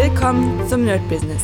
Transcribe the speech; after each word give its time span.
Willkommen 0.00 0.64
zum 0.68 0.84
Nerd 0.84 1.00
Business. 1.08 1.42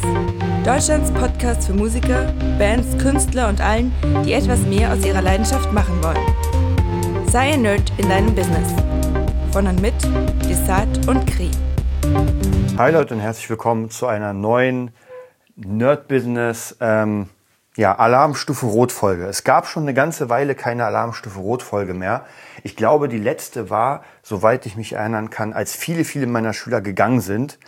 Deutschlands 0.65 1.11
Podcast 1.11 1.67
für 1.67 1.73
Musiker, 1.73 2.33
Bands, 2.57 2.97
Künstler 3.03 3.49
und 3.49 3.61
allen, 3.61 3.93
die 4.25 4.33
etwas 4.33 4.61
mehr 4.61 4.93
aus 4.93 5.05
ihrer 5.05 5.23
Leidenschaft 5.23 5.73
machen 5.73 6.01
wollen. 6.01 7.27
Sei 7.27 7.55
ein 7.55 7.63
Nerd 7.63 7.93
in 7.97 8.09
deinem 8.09 8.33
Business. 8.33 8.73
Von 9.51 9.67
und 9.67 9.83
mit 9.83 9.95
Desart 10.49 11.09
und 11.09 11.27
Kri. 11.27 11.51
Hi 12.79 12.93
Leute 12.93 13.15
und 13.15 13.21
herzlich 13.21 13.51
willkommen 13.51 13.91
zu 13.91 14.07
einer 14.07 14.33
neuen 14.33 14.93
Nerd 15.57 16.07
Business 16.07 16.77
ähm, 16.81 17.31
ja, 17.77 17.99
Alarmstufe 17.99 18.67
Rot 18.67 18.93
Folge. 18.93 19.27
Es 19.27 19.43
gab 19.43 19.67
schon 19.67 19.83
eine 19.83 19.95
ganze 19.95 20.29
Weile 20.29 20.55
keine 20.55 20.85
Alarmstufe 20.85 21.41
Rot 21.41 21.65
Folge 21.65 21.93
mehr. 21.93 22.25
Ich 22.63 22.77
glaube, 22.77 23.09
die 23.09 23.19
letzte 23.19 23.69
war, 23.69 24.05
soweit 24.23 24.65
ich 24.65 24.77
mich 24.77 24.93
erinnern 24.93 25.31
kann, 25.31 25.53
als 25.53 25.75
viele, 25.75 26.05
viele 26.05 26.29
meiner 26.29 26.53
Schüler 26.53 26.81
gegangen 26.81 27.21
sind 27.21 27.59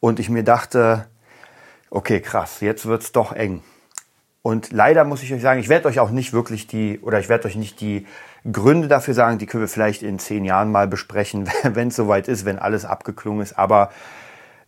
und 0.00 0.18
ich 0.18 0.28
mir 0.28 0.42
dachte, 0.42 1.06
okay, 1.90 2.20
krass, 2.20 2.60
jetzt 2.60 2.86
wird's 2.86 3.12
doch 3.12 3.32
eng. 3.32 3.62
Und 4.42 4.72
leider 4.72 5.04
muss 5.04 5.22
ich 5.22 5.32
euch 5.34 5.42
sagen, 5.42 5.60
ich 5.60 5.68
werde 5.68 5.88
euch 5.88 6.00
auch 6.00 6.10
nicht 6.10 6.32
wirklich 6.32 6.66
die, 6.66 6.98
oder 7.00 7.20
ich 7.20 7.28
werde 7.28 7.46
euch 7.46 7.56
nicht 7.56 7.80
die 7.80 8.06
Gründe 8.50 8.88
dafür 8.88 9.12
sagen, 9.12 9.38
die 9.38 9.44
können 9.44 9.62
wir 9.62 9.68
vielleicht 9.68 10.02
in 10.02 10.18
zehn 10.18 10.46
Jahren 10.46 10.72
mal 10.72 10.88
besprechen, 10.88 11.48
wenn 11.62 11.88
es 11.88 11.96
soweit 11.96 12.26
ist, 12.26 12.44
wenn 12.44 12.58
alles 12.58 12.84
abgeklungen 12.84 13.42
ist. 13.42 13.58
Aber 13.58 13.90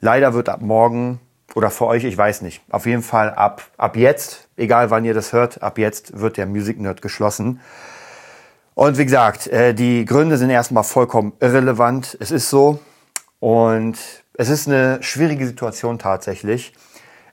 leider 0.00 0.34
wird 0.34 0.50
ab 0.50 0.60
morgen, 0.60 1.20
oder 1.54 1.70
für 1.70 1.86
euch, 1.86 2.04
ich 2.04 2.16
weiß 2.16 2.42
nicht, 2.42 2.62
auf 2.70 2.86
jeden 2.86 3.02
Fall 3.02 3.30
ab, 3.30 3.62
ab 3.76 3.96
jetzt, 3.96 4.48
egal 4.56 4.90
wann 4.90 5.04
ihr 5.04 5.14
das 5.14 5.32
hört, 5.32 5.62
ab 5.62 5.78
jetzt 5.78 6.18
wird 6.18 6.36
der 6.36 6.46
Music 6.46 6.78
Nerd 6.80 7.02
geschlossen. 7.02 7.60
Und 8.74 8.96
wie 8.96 9.04
gesagt, 9.04 9.48
äh, 9.48 9.74
die 9.74 10.04
Gründe 10.04 10.38
sind 10.38 10.48
erstmal 10.48 10.84
vollkommen 10.84 11.32
irrelevant. 11.40 12.16
Es 12.20 12.30
ist 12.30 12.48
so. 12.48 12.80
Und 13.38 13.98
es 14.34 14.48
ist 14.48 14.66
eine 14.66 15.02
schwierige 15.02 15.46
Situation 15.46 15.98
tatsächlich. 15.98 16.72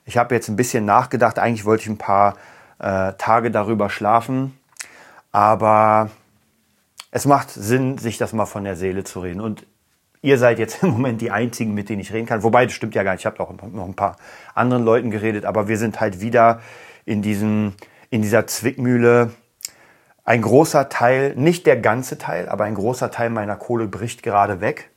Ich 0.04 0.18
habe 0.18 0.34
jetzt 0.34 0.48
ein 0.48 0.56
bisschen 0.56 0.84
nachgedacht. 0.84 1.38
Eigentlich 1.38 1.64
wollte 1.64 1.84
ich 1.84 1.88
ein 1.88 1.98
paar 1.98 2.36
äh, 2.78 3.12
Tage 3.14 3.50
darüber 3.50 3.88
schlafen. 3.88 4.58
Aber 5.32 6.10
es 7.10 7.24
macht 7.24 7.50
Sinn, 7.50 7.98
sich 7.98 8.18
das 8.18 8.32
mal 8.32 8.46
von 8.46 8.64
der 8.64 8.76
Seele 8.76 9.04
zu 9.04 9.20
reden. 9.20 9.40
Und 9.40 9.66
ihr 10.20 10.36
seid 10.38 10.58
jetzt 10.58 10.82
im 10.82 10.90
Moment 10.90 11.20
die 11.20 11.30
Einzigen, 11.30 11.74
mit 11.74 11.88
denen 11.88 12.00
ich 12.00 12.12
reden 12.12 12.26
kann. 12.26 12.42
Wobei, 12.42 12.66
das 12.66 12.74
stimmt 12.74 12.94
ja 12.94 13.02
gar 13.02 13.12
nicht. 13.12 13.22
Ich 13.22 13.26
habe 13.26 13.40
auch 13.40 13.50
noch 13.50 13.86
ein 13.86 13.94
paar 13.94 14.16
anderen 14.54 14.84
Leuten 14.84 15.10
geredet. 15.10 15.44
Aber 15.44 15.68
wir 15.68 15.78
sind 15.78 16.00
halt 16.00 16.20
wieder 16.20 16.60
in, 17.06 17.22
diesem, 17.22 17.74
in 18.10 18.20
dieser 18.20 18.46
Zwickmühle. 18.46 19.30
Ein 20.24 20.42
großer 20.42 20.90
Teil, 20.90 21.34
nicht 21.34 21.66
der 21.66 21.78
ganze 21.78 22.18
Teil, 22.18 22.48
aber 22.48 22.64
ein 22.64 22.74
großer 22.74 23.10
Teil 23.10 23.30
meiner 23.30 23.56
Kohle 23.56 23.88
bricht 23.88 24.22
gerade 24.22 24.60
weg. 24.60 24.89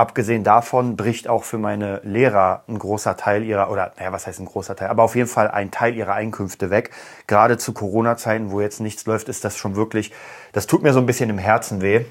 Abgesehen 0.00 0.44
davon 0.44 0.96
bricht 0.96 1.28
auch 1.28 1.44
für 1.44 1.58
meine 1.58 2.00
Lehrer 2.04 2.64
ein 2.68 2.78
großer 2.78 3.18
Teil 3.18 3.42
ihrer, 3.42 3.70
oder 3.70 3.92
naja, 3.98 4.12
was 4.12 4.26
heißt 4.26 4.40
ein 4.40 4.46
großer 4.46 4.74
Teil, 4.74 4.88
aber 4.88 5.02
auf 5.02 5.14
jeden 5.14 5.28
Fall 5.28 5.50
ein 5.50 5.70
Teil 5.70 5.94
ihrer 5.94 6.14
Einkünfte 6.14 6.70
weg. 6.70 6.90
Gerade 7.26 7.58
zu 7.58 7.74
Corona-Zeiten, 7.74 8.50
wo 8.50 8.62
jetzt 8.62 8.80
nichts 8.80 9.04
läuft, 9.04 9.28
ist 9.28 9.44
das 9.44 9.58
schon 9.58 9.76
wirklich, 9.76 10.10
das 10.52 10.66
tut 10.66 10.82
mir 10.82 10.94
so 10.94 11.00
ein 11.00 11.04
bisschen 11.04 11.28
im 11.28 11.36
Herzen 11.36 11.82
weh. 11.82 12.06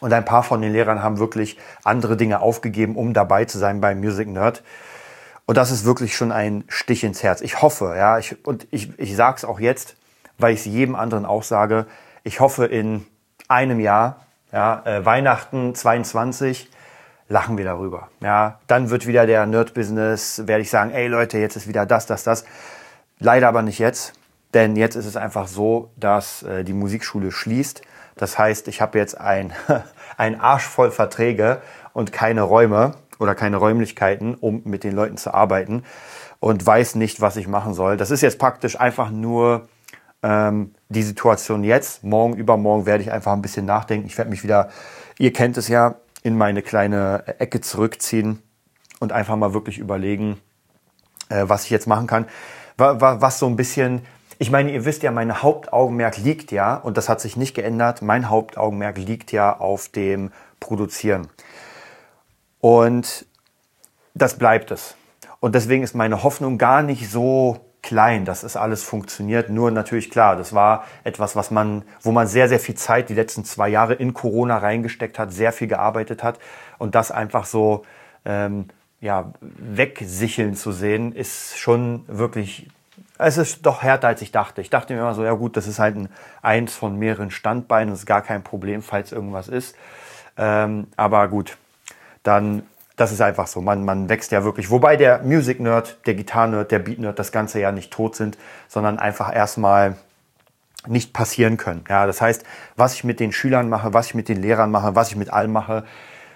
Und 0.00 0.12
ein 0.12 0.26
paar 0.26 0.42
von 0.42 0.60
den 0.60 0.74
Lehrern 0.74 1.02
haben 1.02 1.18
wirklich 1.18 1.56
andere 1.84 2.18
Dinge 2.18 2.42
aufgegeben, 2.42 2.96
um 2.96 3.14
dabei 3.14 3.46
zu 3.46 3.56
sein 3.56 3.80
beim 3.80 3.98
Music 4.00 4.28
Nerd. 4.28 4.62
Und 5.46 5.56
das 5.56 5.70
ist 5.70 5.86
wirklich 5.86 6.14
schon 6.14 6.32
ein 6.32 6.64
Stich 6.68 7.02
ins 7.02 7.22
Herz. 7.22 7.40
Ich 7.40 7.62
hoffe, 7.62 7.94
ja, 7.96 8.18
ich, 8.18 8.44
und 8.46 8.66
ich, 8.70 8.98
ich 8.98 9.16
sage 9.16 9.38
es 9.38 9.46
auch 9.46 9.58
jetzt, 9.58 9.96
weil 10.36 10.52
ich 10.52 10.60
es 10.60 10.66
jedem 10.66 10.96
anderen 10.96 11.24
auch 11.24 11.44
sage, 11.44 11.86
ich 12.24 12.40
hoffe 12.40 12.66
in 12.66 13.06
einem 13.48 13.80
Jahr, 13.80 14.26
ja, 14.52 14.82
äh, 14.84 15.06
Weihnachten 15.06 15.74
22, 15.74 16.68
lachen 17.30 17.56
wir 17.56 17.64
darüber. 17.64 18.08
Ja, 18.20 18.58
dann 18.66 18.90
wird 18.90 19.06
wieder 19.06 19.24
der 19.24 19.46
Nerd-Business, 19.46 20.42
werde 20.46 20.62
ich 20.62 20.68
sagen, 20.68 20.90
ey 20.90 21.06
Leute, 21.06 21.38
jetzt 21.38 21.56
ist 21.56 21.68
wieder 21.68 21.86
das, 21.86 22.04
das, 22.04 22.24
das. 22.24 22.44
Leider 23.20 23.48
aber 23.48 23.62
nicht 23.62 23.78
jetzt, 23.78 24.14
denn 24.52 24.76
jetzt 24.76 24.96
ist 24.96 25.06
es 25.06 25.16
einfach 25.16 25.46
so, 25.46 25.90
dass 25.96 26.42
äh, 26.42 26.64
die 26.64 26.72
Musikschule 26.72 27.30
schließt. 27.30 27.82
Das 28.16 28.36
heißt, 28.36 28.66
ich 28.68 28.80
habe 28.80 28.98
jetzt 28.98 29.18
ein, 29.18 29.52
ein 30.16 30.40
Arsch 30.40 30.64
voll 30.64 30.90
Verträge 30.90 31.62
und 31.92 32.12
keine 32.12 32.42
Räume 32.42 32.94
oder 33.20 33.36
keine 33.36 33.58
Räumlichkeiten, 33.58 34.34
um 34.34 34.62
mit 34.64 34.82
den 34.82 34.94
Leuten 34.94 35.16
zu 35.16 35.32
arbeiten 35.32 35.84
und 36.40 36.66
weiß 36.66 36.96
nicht, 36.96 37.20
was 37.20 37.36
ich 37.36 37.46
machen 37.46 37.74
soll. 37.74 37.96
Das 37.96 38.10
ist 38.10 38.22
jetzt 38.22 38.40
praktisch 38.40 38.80
einfach 38.80 39.10
nur 39.10 39.68
ähm, 40.24 40.74
die 40.88 41.04
Situation 41.04 41.62
jetzt. 41.62 42.02
Morgen, 42.02 42.34
übermorgen 42.34 42.86
werde 42.86 43.04
ich 43.04 43.12
einfach 43.12 43.32
ein 43.32 43.42
bisschen 43.42 43.66
nachdenken. 43.66 44.06
Ich 44.06 44.18
werde 44.18 44.30
mich 44.30 44.42
wieder, 44.42 44.70
ihr 45.18 45.32
kennt 45.32 45.56
es 45.56 45.68
ja, 45.68 45.94
in 46.22 46.36
meine 46.36 46.62
kleine 46.62 47.24
Ecke 47.38 47.60
zurückziehen 47.60 48.42
und 48.98 49.12
einfach 49.12 49.36
mal 49.36 49.54
wirklich 49.54 49.78
überlegen, 49.78 50.38
äh, 51.28 51.44
was 51.46 51.64
ich 51.64 51.70
jetzt 51.70 51.86
machen 51.86 52.06
kann. 52.06 52.26
Was 52.76 53.38
so 53.38 53.46
ein 53.46 53.56
bisschen, 53.56 54.00
ich 54.38 54.50
meine, 54.50 54.72
ihr 54.72 54.86
wisst 54.86 55.02
ja, 55.02 55.10
mein 55.10 55.42
Hauptaugenmerk 55.42 56.16
liegt 56.16 56.50
ja, 56.50 56.76
und 56.76 56.96
das 56.96 57.10
hat 57.10 57.20
sich 57.20 57.36
nicht 57.36 57.54
geändert, 57.54 58.00
mein 58.00 58.30
Hauptaugenmerk 58.30 58.96
liegt 58.96 59.32
ja 59.32 59.58
auf 59.58 59.88
dem 59.88 60.32
Produzieren. 60.60 61.28
Und 62.60 63.26
das 64.14 64.38
bleibt 64.38 64.70
es. 64.70 64.96
Und 65.40 65.54
deswegen 65.54 65.82
ist 65.82 65.94
meine 65.94 66.22
Hoffnung 66.22 66.56
gar 66.56 66.82
nicht 66.82 67.10
so 67.10 67.69
klein, 67.82 68.24
dass 68.24 68.42
es 68.42 68.56
alles 68.56 68.84
funktioniert. 68.84 69.50
Nur 69.50 69.70
natürlich 69.70 70.10
klar, 70.10 70.36
das 70.36 70.54
war 70.54 70.84
etwas, 71.04 71.36
was 71.36 71.50
man, 71.50 71.82
wo 72.02 72.12
man 72.12 72.26
sehr, 72.26 72.48
sehr 72.48 72.60
viel 72.60 72.74
Zeit 72.74 73.08
die 73.08 73.14
letzten 73.14 73.44
zwei 73.44 73.68
Jahre 73.68 73.94
in 73.94 74.14
Corona 74.14 74.58
reingesteckt 74.58 75.18
hat, 75.18 75.32
sehr 75.32 75.52
viel 75.52 75.68
gearbeitet 75.68 76.22
hat 76.22 76.38
und 76.78 76.94
das 76.94 77.10
einfach 77.10 77.44
so 77.44 77.84
ähm, 78.24 78.66
ja, 79.00 79.32
wegsicheln 79.40 80.54
zu 80.54 80.72
sehen, 80.72 81.12
ist 81.14 81.58
schon 81.58 82.04
wirklich, 82.06 82.68
es 83.18 83.38
ist 83.38 83.64
doch 83.64 83.82
härter, 83.82 84.08
als 84.08 84.20
ich 84.22 84.30
dachte. 84.30 84.60
Ich 84.60 84.70
dachte 84.70 84.92
mir 84.92 85.00
immer 85.00 85.14
so, 85.14 85.24
ja 85.24 85.32
gut, 85.32 85.56
das 85.56 85.66
ist 85.66 85.78
halt 85.78 85.96
ein, 85.96 86.08
eins 86.42 86.74
von 86.74 86.98
mehreren 86.98 87.30
Standbeinen, 87.30 87.90
das 87.90 88.00
ist 88.00 88.06
gar 88.06 88.22
kein 88.22 88.42
Problem, 88.42 88.82
falls 88.82 89.12
irgendwas 89.12 89.48
ist. 89.48 89.74
Ähm, 90.36 90.88
aber 90.96 91.28
gut, 91.28 91.56
dann 92.22 92.62
das 93.00 93.12
ist 93.12 93.22
einfach 93.22 93.46
so. 93.46 93.62
Man, 93.62 93.84
man 93.84 94.10
wächst 94.10 94.30
ja 94.30 94.44
wirklich. 94.44 94.70
Wobei 94.70 94.96
der 94.96 95.22
Music 95.22 95.58
Nerd, 95.58 95.98
der 96.06 96.14
Gitarre 96.14 96.50
Nerd, 96.50 96.70
der 96.70 96.80
Beat 96.80 96.98
Nerd 96.98 97.18
das 97.18 97.32
Ganze 97.32 97.58
ja 97.58 97.72
nicht 97.72 97.90
tot 97.90 98.14
sind, 98.14 98.36
sondern 98.68 98.98
einfach 98.98 99.34
erstmal 99.34 99.96
nicht 100.86 101.14
passieren 101.14 101.56
können. 101.56 101.84
Ja, 101.88 102.06
das 102.06 102.20
heißt, 102.20 102.44
was 102.76 102.94
ich 102.94 103.04
mit 103.04 103.18
den 103.18 103.32
Schülern 103.32 103.70
mache, 103.70 103.94
was 103.94 104.08
ich 104.08 104.14
mit 104.14 104.28
den 104.28 104.40
Lehrern 104.42 104.70
mache, 104.70 104.94
was 104.94 105.08
ich 105.08 105.16
mit 105.16 105.32
allen 105.32 105.50
mache, 105.50 105.84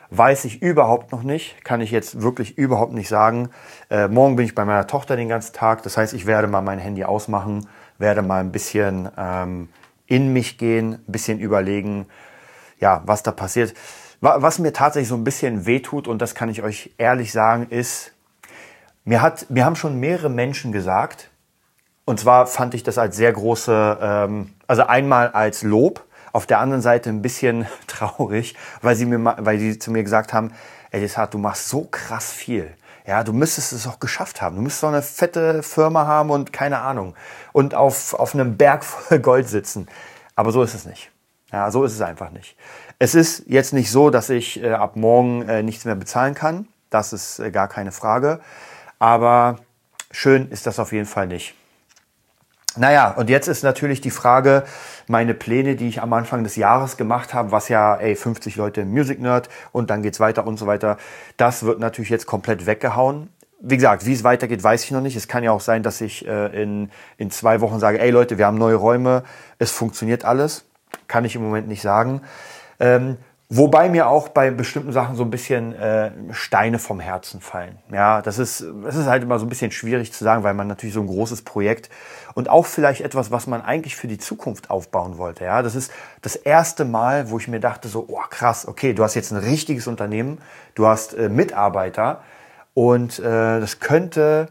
weiß 0.09 0.47
ich 0.47 0.63
überhaupt 0.63 1.13
noch 1.13 1.23
nicht. 1.23 1.63
Kann 1.65 1.83
ich 1.83 1.91
jetzt 1.91 2.23
wirklich 2.23 2.57
überhaupt 2.57 2.95
nicht 2.95 3.09
sagen. 3.09 3.51
Äh, 3.91 4.09
morgen 4.09 4.37
bin 4.37 4.47
ich 4.47 4.55
bei 4.55 4.65
meiner 4.65 4.87
Tochter 4.87 5.17
den 5.17 5.29
ganzen 5.29 5.53
Tag. 5.53 5.83
Das 5.83 5.99
heißt, 5.99 6.15
ich 6.15 6.25
werde 6.25 6.49
mal 6.49 6.63
mein 6.63 6.79
Handy 6.79 7.05
ausmachen, 7.05 7.69
werde 7.99 8.23
mal 8.23 8.41
ein 8.41 8.53
bisschen 8.53 9.11
ähm, 9.19 9.69
in 10.07 10.33
mich 10.33 10.57
gehen, 10.57 10.95
ein 10.95 11.13
bisschen 11.13 11.41
überlegen, 11.41 12.07
ja, 12.81 13.03
was 13.05 13.23
da 13.23 13.33
passiert. 13.33 13.75
Was 14.25 14.59
mir 14.59 14.73
tatsächlich 14.73 15.11
so 15.11 15.17
ein 15.17 15.25
bisschen 15.25 15.67
wehtut, 15.67 16.09
und 16.09 16.23
das 16.23 16.35
kann 16.35 16.49
ich 16.49 16.63
euch 16.63 16.95
ehrlich 16.97 17.31
sagen, 17.31 17.67
ist, 17.69 18.13
mir, 19.05 19.21
hat, 19.21 19.51
mir 19.51 19.67
haben 19.67 19.77
schon 19.77 20.01
mehrere 20.01 20.31
Menschen 20.31 20.73
gesagt, 20.73 21.29
und 22.07 22.19
zwar 22.19 22.47
fand 22.47 22.73
ich 22.73 22.83
das 22.83 22.97
als 22.97 23.17
sehr 23.17 23.31
große, 23.35 23.99
ähm, 24.01 24.55
also 24.67 24.87
einmal 24.87 25.29
als 25.33 25.63
Lob, 25.63 26.07
auf 26.33 26.47
der 26.47 26.61
anderen 26.61 26.81
Seite 26.81 27.11
ein 27.11 27.21
bisschen 27.21 27.67
traurig, 27.87 28.57
weil 28.81 28.97
sie, 28.97 29.05
mir, 29.05 29.23
weil 29.41 29.59
sie 29.59 29.79
zu 29.79 29.91
mir 29.91 30.03
gesagt 30.03 30.33
haben, 30.33 30.53
Elisat, 30.91 31.35
du 31.35 31.39
machst 31.39 31.69
so 31.69 31.87
krass 31.91 32.33
viel. 32.33 32.71
Ja, 33.07 33.25
du 33.25 33.35
müsstest 33.35 33.75
es 33.75 33.87
auch 33.87 34.01
geschafft 34.01 34.41
haben. 34.41 34.57
Du 34.57 34.63
müsstest 34.63 34.81
so 34.81 34.87
eine 34.87 35.03
fette 35.03 35.63
Firma 35.63 36.07
haben 36.07 36.31
und 36.31 36.51
keine 36.51 36.79
Ahnung. 36.79 37.15
Und 37.53 37.75
auf, 37.75 38.15
auf 38.15 38.33
einem 38.33 38.57
Berg 38.57 38.85
voll 38.85 39.19
Gold 39.21 39.51
sitzen. 39.51 39.87
Aber 40.35 40.51
so 40.51 40.63
ist 40.63 40.73
es 40.73 40.87
nicht. 40.87 41.11
Ja, 41.55 41.71
so 41.71 41.85
ist 41.85 41.93
es 41.93 42.01
einfach 42.01 42.33
nicht. 42.33 42.57
Es 42.99 43.15
ist 43.15 43.45
jetzt 43.47 43.73
nicht 43.73 43.89
so, 43.89 44.11
dass 44.11 44.29
ich 44.29 44.61
äh, 44.61 44.73
ab 44.73 44.97
morgen 44.97 45.49
äh, 45.49 45.63
nichts 45.63 45.85
mehr 45.85 45.95
bezahlen 45.95 46.35
kann. 46.35 46.67
Das 46.91 47.13
ist 47.13 47.39
äh, 47.39 47.53
gar 47.53 47.69
keine 47.69 47.93
Frage. 47.93 48.41
Aber 48.99 49.59
schön 50.11 50.51
ist 50.51 50.67
das 50.67 50.81
auf 50.81 50.91
jeden 50.93 51.07
Fall 51.07 51.29
nicht. 51.29 51.55
Naja, 52.77 53.13
und 53.13 53.31
jetzt 53.31 53.47
ist 53.47 53.63
natürlich 53.63 54.01
die 54.01 54.11
Frage, 54.11 54.65
meine 55.07 55.33
Pläne, 55.33 55.77
die 55.77 55.87
ich 55.87 56.03
am 56.03 56.13
Anfang 56.13 56.43
des 56.43 56.57
Jahres 56.57 56.97
gemacht 56.97 57.35
habe, 57.35 57.53
was 57.53 57.69
ja, 57.69 57.95
ey, 57.95 58.17
50 58.17 58.57
Leute 58.57 58.81
im 58.81 58.91
Music 58.91 59.21
Nerd 59.21 59.49
und 59.71 59.91
dann 59.91 60.03
geht's 60.03 60.19
weiter 60.19 60.49
und 60.49 60.57
so 60.57 60.67
weiter, 60.67 60.97
das 61.37 61.63
wird 61.63 61.79
natürlich 61.79 62.11
jetzt 62.11 62.27
komplett 62.27 62.67
weggehauen. 62.67 63.29
Wie 63.61 63.77
gesagt, 63.77 64.07
wie 64.07 64.13
es 64.13 64.25
weitergeht, 64.25 64.65
weiß 64.65 64.83
ich 64.83 64.91
noch 64.91 65.03
nicht. 65.03 65.15
Es 65.15 65.29
kann 65.29 65.45
ja 65.45 65.53
auch 65.53 65.61
sein, 65.61 65.85
dass 65.85 66.01
ich 66.01 66.27
äh, 66.27 66.47
in, 66.61 66.91
in 67.17 67.31
zwei 67.31 67.61
Wochen 67.61 67.79
sage, 67.79 68.01
ey 68.01 68.11
Leute, 68.11 68.39
wir 68.39 68.47
haben 68.47 68.59
neue 68.59 68.75
Räume, 68.75 69.23
es 69.61 69.71
funktioniert 69.71 70.25
alles. 70.25 70.65
Kann 71.09 71.25
ich 71.25 71.37
im 71.37 71.43
Moment 71.43 71.69
nicht 71.69 71.83
sagen. 71.83 72.23
Ähm, 72.81 73.19
wobei 73.49 73.89
mir 73.89 74.09
auch 74.09 74.29
bei 74.29 74.51
bestimmten 74.51 74.93
Sachen 74.93 75.17
so 75.17 75.23
ein 75.23 75.31
bisschen 75.31 75.75
äh, 75.75 76.11
Steine 76.33 76.79
vom 76.79 76.99
Herzen 76.99 77.41
fallen. 77.41 77.79
Ja, 77.93 78.23
das 78.23 78.39
ist, 78.39 78.65
das 78.83 78.97
ist 78.97 79.07
halt 79.07 79.23
immer 79.23 79.39
so 79.39 79.47
ein 79.47 79.49
bisschen 79.49 79.71
schwierig 79.71 80.13
zu 80.13 80.25
sagen, 80.25 80.43
weil 80.43 80.55
man 80.55 80.67
natürlich 80.67 80.95
so 80.95 81.01
ein 81.01 81.07
großes 81.07 81.43
Projekt 81.43 81.91
und 82.35 82.49
auch 82.49 82.67
vielleicht 82.67 83.03
etwas, 83.03 83.31
was 83.31 83.47
man 83.47 83.63
eigentlich 83.63 83.97
für 83.97 84.09
die 84.09 84.19
Zukunft 84.19 84.71
aufbauen 84.71 85.19
wollte. 85.19 85.45
Ja, 85.45 85.63
das 85.63 85.75
ist 85.75 85.93
das 86.23 86.37
erste 86.37 86.85
Mal, 86.85 87.31
wo 87.31 87.39
ich 87.39 87.49
mir 87.49 87.61
dachte 87.61 87.89
so, 87.89 88.07
oh 88.09 88.23
krass, 88.31 88.67
okay, 88.67 88.93
du 88.93 89.05
hast 89.05 89.15
jetzt 89.15 89.31
ein 89.31 89.39
richtiges 89.39 89.87
Unternehmen, 89.87 90.39
du 90.75 90.87
hast 90.87 91.15
äh, 91.15 91.29
Mitarbeiter 91.29 92.23
Und 92.75 93.21
äh, 93.21 93.61
das 93.61 93.79
könnte 93.79 94.49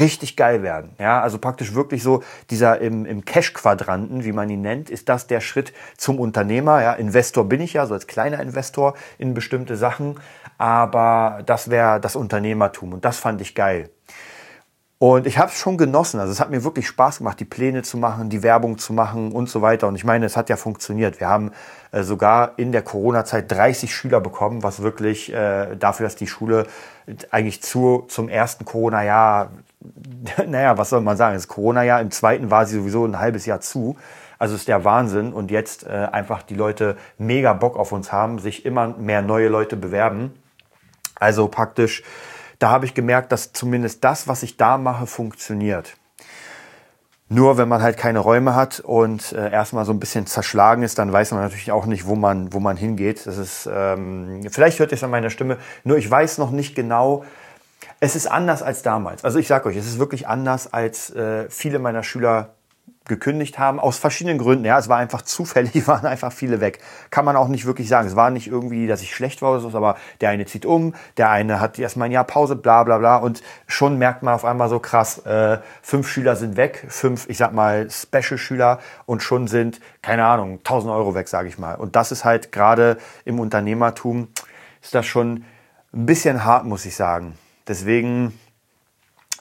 richtig 0.00 0.36
geil 0.36 0.62
werden. 0.62 0.94
Ja, 0.98 1.20
also 1.20 1.38
praktisch 1.38 1.74
wirklich 1.74 2.02
so 2.02 2.22
dieser 2.50 2.80
im, 2.80 3.06
im 3.06 3.24
Cash-Quadranten, 3.24 4.24
wie 4.24 4.32
man 4.32 4.48
ihn 4.50 4.62
nennt, 4.62 4.90
ist 4.90 5.08
das 5.08 5.26
der 5.26 5.40
Schritt 5.40 5.72
zum 5.96 6.18
Unternehmer. 6.18 6.82
Ja, 6.82 6.92
Investor 6.92 7.44
bin 7.48 7.60
ich 7.60 7.74
ja, 7.74 7.86
so 7.86 7.94
als 7.94 8.06
kleiner 8.06 8.40
Investor 8.40 8.94
in 9.18 9.34
bestimmte 9.34 9.76
Sachen, 9.76 10.20
aber 10.58 11.42
das 11.46 11.70
wäre 11.70 12.00
das 12.00 12.16
Unternehmertum 12.16 12.92
und 12.92 13.04
das 13.04 13.18
fand 13.18 13.40
ich 13.40 13.54
geil. 13.54 13.90
Und 14.98 15.26
ich 15.26 15.36
habe 15.38 15.50
es 15.50 15.58
schon 15.58 15.76
genossen. 15.76 16.18
Also 16.18 16.32
es 16.32 16.40
hat 16.40 16.50
mir 16.50 16.64
wirklich 16.64 16.86
Spaß 16.86 17.18
gemacht, 17.18 17.38
die 17.38 17.44
Pläne 17.44 17.82
zu 17.82 17.98
machen, 17.98 18.30
die 18.30 18.42
Werbung 18.42 18.78
zu 18.78 18.94
machen 18.94 19.32
und 19.32 19.50
so 19.50 19.60
weiter. 19.60 19.88
Und 19.88 19.96
ich 19.96 20.04
meine, 20.04 20.24
es 20.24 20.34
hat 20.34 20.48
ja 20.48 20.56
funktioniert. 20.56 21.20
Wir 21.20 21.28
haben 21.28 21.50
äh, 21.90 22.02
sogar 22.02 22.52
in 22.56 22.72
der 22.72 22.80
Corona-Zeit 22.82 23.50
30 23.50 23.94
Schüler 23.94 24.20
bekommen, 24.20 24.62
was 24.62 24.80
wirklich 24.80 25.30
äh, 25.30 25.76
dafür, 25.76 26.06
dass 26.06 26.16
die 26.16 26.26
Schule 26.26 26.66
eigentlich 27.30 27.60
zu, 27.62 28.06
zum 28.08 28.30
ersten 28.30 28.64
Corona-Jahr, 28.64 29.50
naja, 30.46 30.78
was 30.78 30.90
soll 30.90 31.00
man 31.00 31.16
sagen, 31.16 31.34
das 31.34 31.48
Corona-Jahr, 31.48 32.00
im 32.00 32.10
zweiten 32.10 32.50
war 32.50 32.66
sie 32.66 32.76
sowieso 32.76 33.04
ein 33.04 33.18
halbes 33.18 33.46
Jahr 33.46 33.60
zu. 33.60 33.96
Also 34.38 34.54
ist 34.54 34.68
der 34.68 34.84
Wahnsinn. 34.84 35.32
Und 35.32 35.50
jetzt 35.50 35.86
äh, 35.86 36.08
einfach 36.10 36.42
die 36.42 36.54
Leute 36.54 36.96
mega 37.18 37.52
Bock 37.52 37.76
auf 37.76 37.92
uns 37.92 38.12
haben, 38.12 38.38
sich 38.38 38.64
immer 38.64 38.88
mehr 38.88 39.22
neue 39.22 39.48
Leute 39.48 39.76
bewerben. 39.76 40.32
Also 41.16 41.48
praktisch 41.48 42.02
da 42.58 42.70
habe 42.70 42.86
ich 42.86 42.94
gemerkt, 42.94 43.32
dass 43.32 43.52
zumindest 43.52 44.04
das, 44.04 44.28
was 44.28 44.42
ich 44.42 44.56
da 44.56 44.78
mache, 44.78 45.06
funktioniert. 45.06 45.96
Nur 47.28 47.58
wenn 47.58 47.68
man 47.68 47.82
halt 47.82 47.96
keine 47.96 48.20
Räume 48.20 48.54
hat 48.54 48.80
und 48.80 49.32
äh, 49.32 49.50
erstmal 49.50 49.84
so 49.84 49.92
ein 49.92 49.98
bisschen 49.98 50.26
zerschlagen 50.26 50.82
ist, 50.82 50.98
dann 50.98 51.12
weiß 51.12 51.32
man 51.32 51.40
natürlich 51.40 51.72
auch 51.72 51.86
nicht, 51.86 52.06
wo 52.06 52.14
man, 52.14 52.52
wo 52.52 52.60
man 52.60 52.76
hingeht. 52.76 53.26
Das 53.26 53.38
ist, 53.38 53.68
ähm, 53.72 54.42
vielleicht 54.50 54.78
hört 54.78 54.92
ihr 54.92 54.96
es 54.96 55.04
an 55.04 55.10
meiner 55.10 55.30
Stimme, 55.30 55.58
nur 55.84 55.96
ich 55.96 56.08
weiß 56.10 56.38
noch 56.38 56.50
nicht 56.50 56.74
genau, 56.74 57.24
es 58.00 58.16
ist 58.16 58.26
anders 58.26 58.62
als 58.62 58.82
damals. 58.82 59.24
Also 59.24 59.38
ich 59.38 59.48
sage 59.48 59.68
euch, 59.68 59.76
es 59.76 59.86
ist 59.86 59.98
wirklich 59.98 60.28
anders, 60.28 60.72
als 60.72 61.10
äh, 61.10 61.48
viele 61.48 61.78
meiner 61.78 62.02
Schüler 62.02 62.54
gekündigt 63.06 63.58
haben, 63.58 63.80
aus 63.80 63.98
verschiedenen 63.98 64.38
Gründen. 64.38 64.64
Ja, 64.64 64.78
es 64.78 64.88
war 64.88 64.96
einfach 64.96 65.22
zufällig, 65.22 65.86
waren 65.86 66.06
einfach 66.06 66.32
viele 66.32 66.60
weg. 66.60 66.80
Kann 67.10 67.24
man 67.24 67.36
auch 67.36 67.48
nicht 67.48 67.66
wirklich 67.66 67.88
sagen. 67.88 68.08
Es 68.08 68.16
war 68.16 68.30
nicht 68.30 68.46
irgendwie, 68.46 68.86
dass 68.86 69.02
ich 69.02 69.14
schlecht 69.14 69.42
war 69.42 69.52
oder 69.52 69.60
so, 69.60 69.76
aber 69.76 69.96
der 70.20 70.30
eine 70.30 70.46
zieht 70.46 70.64
um, 70.64 70.94
der 71.16 71.30
eine 71.30 71.60
hat 71.60 71.78
erstmal 71.78 72.06
ein 72.06 72.12
Jahr 72.12 72.24
Pause, 72.24 72.56
bla 72.56 72.82
bla 72.84 72.98
bla. 72.98 73.16
Und 73.16 73.42
schon 73.66 73.98
merkt 73.98 74.22
man 74.22 74.34
auf 74.34 74.44
einmal 74.44 74.68
so 74.68 74.78
krass, 74.78 75.18
äh, 75.26 75.58
fünf 75.82 76.08
Schüler 76.08 76.36
sind 76.36 76.56
weg, 76.56 76.86
fünf, 76.88 77.28
ich 77.28 77.38
sag 77.38 77.52
mal, 77.52 77.88
Special-Schüler 77.90 78.78
und 79.06 79.22
schon 79.22 79.48
sind, 79.48 79.80
keine 80.00 80.24
Ahnung, 80.24 80.58
1000 80.58 80.92
Euro 80.92 81.14
weg, 81.14 81.28
sage 81.28 81.48
ich 81.48 81.58
mal. 81.58 81.74
Und 81.74 81.96
das 81.96 82.10
ist 82.10 82.24
halt 82.24 82.52
gerade 82.52 82.96
im 83.24 83.38
Unternehmertum, 83.38 84.28
ist 84.82 84.94
das 84.94 85.06
schon 85.06 85.44
ein 85.92 86.06
bisschen 86.06 86.44
hart, 86.44 86.64
muss 86.64 86.86
ich 86.86 86.96
sagen. 86.96 87.38
Deswegen 87.66 88.38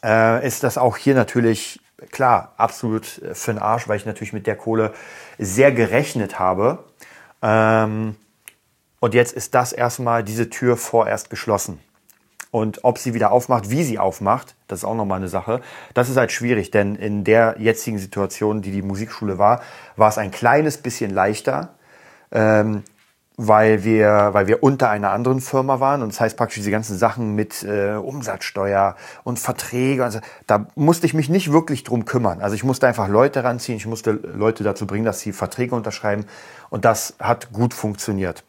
äh, 0.04 0.46
ist 0.46 0.64
das 0.64 0.78
auch 0.78 0.98
hier 0.98 1.16
natürlich 1.16 1.80
klar, 2.12 2.54
absolut 2.58 3.22
äh, 3.22 3.36
für 3.36 3.54
den 3.54 3.62
Arsch, 3.62 3.88
weil 3.88 3.98
ich 3.98 4.06
natürlich 4.06 4.34
mit 4.34 4.48
der 4.48 4.56
Kohle 4.56 4.94
sehr 5.38 5.72
gerechnet 5.72 6.40
habe. 6.40 6.84
Ähm, 7.42 8.16
und 9.00 9.14
jetzt 9.14 9.34
ist 9.34 9.54
das 9.54 9.74
erstmal 9.74 10.24
diese 10.24 10.50
Tür 10.50 10.78
vorerst 10.78 11.30
geschlossen. 11.30 11.80
Und 12.52 12.84
ob 12.84 13.00
sie 13.00 13.16
wieder 13.16 13.32
aufmacht, 13.32 13.72
wie 13.72 13.84
sie 13.84 13.98
aufmacht, 13.98 14.56
das 14.68 14.80
ist 14.80 14.86
auch 14.86 14.96
nochmal 14.96 15.18
eine 15.18 15.28
Sache. 15.28 15.60
Das 15.96 16.08
ist 16.08 16.18
halt 16.18 16.32
schwierig, 16.32 16.70
denn 16.70 16.96
in 16.96 17.24
der 17.24 17.56
jetzigen 17.58 17.98
Situation, 17.98 18.62
die 18.62 18.72
die 18.72 18.84
Musikschule 18.84 19.40
war, 19.40 19.62
war 19.96 20.08
es 20.08 20.20
ein 20.20 20.30
kleines 20.30 20.78
bisschen 20.78 21.12
leichter. 21.12 21.74
Ähm, 22.32 22.84
weil 23.38 23.84
wir, 23.84 24.30
weil 24.34 24.48
wir 24.48 24.62
unter 24.62 24.90
einer 24.90 25.12
anderen 25.12 25.42
Firma 25.42 25.80
waren. 25.80 26.02
Und 26.02 26.14
das 26.14 26.20
heißt 26.20 26.38
praktisch 26.38 26.58
diese 26.58 26.72
ganzen 26.72 26.98
Sachen 26.98 27.36
mit 27.36 27.64
äh, 27.64 27.94
Umsatzsteuer 27.94 28.96
und 29.24 29.40
Verträge. 29.40 30.04
Also, 30.04 30.20
da 30.46 30.68
musste 30.76 31.06
ich 31.06 31.14
mich 31.14 31.30
nicht 31.30 31.52
wirklich 31.52 31.84
drum 31.84 32.06
kümmern. 32.06 32.42
Also 32.42 32.56
ich 32.56 32.64
musste 32.64 32.88
einfach 32.88 33.08
Leute 33.08 33.44
ranziehen, 33.44 33.78
ich 33.78 33.88
musste 33.88 34.12
Leute 34.12 34.64
dazu 34.64 34.86
bringen, 34.86 35.06
dass 35.06 35.20
sie 35.20 35.34
Verträge 35.34 35.76
unterschreiben. 35.76 36.26
Und 36.70 36.86
das 36.86 37.16
hat 37.20 37.52
gut 37.52 37.74
funktioniert. 37.74 38.44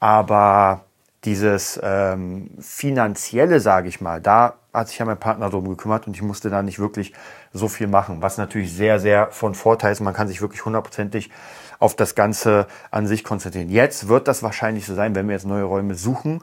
Aber 0.00 0.82
dieses 1.24 1.78
ähm, 1.82 2.50
finanzielle, 2.60 3.60
sage 3.60 3.88
ich 3.88 4.00
mal, 4.00 4.20
da 4.20 4.54
hat 4.76 4.88
sich 4.88 4.98
ja 4.98 5.04
mein 5.04 5.18
Partner 5.18 5.50
drum 5.50 5.68
gekümmert 5.68 6.06
und 6.06 6.14
ich 6.14 6.22
musste 6.22 6.50
da 6.50 6.62
nicht 6.62 6.78
wirklich 6.78 7.12
so 7.52 7.68
viel 7.68 7.86
machen, 7.86 8.22
was 8.22 8.38
natürlich 8.38 8.72
sehr, 8.72 9.00
sehr 9.00 9.30
von 9.30 9.54
Vorteil 9.54 9.92
ist. 9.92 10.00
Man 10.00 10.14
kann 10.14 10.28
sich 10.28 10.40
wirklich 10.40 10.64
hundertprozentig 10.64 11.30
auf 11.78 11.94
das 11.94 12.14
Ganze 12.14 12.66
an 12.90 13.06
sich 13.06 13.24
konzentrieren. 13.24 13.70
Jetzt 13.70 14.08
wird 14.08 14.28
das 14.28 14.42
wahrscheinlich 14.42 14.86
so 14.86 14.94
sein, 14.94 15.14
wenn 15.14 15.26
wir 15.26 15.34
jetzt 15.34 15.46
neue 15.46 15.64
Räume 15.64 15.94
suchen, 15.94 16.42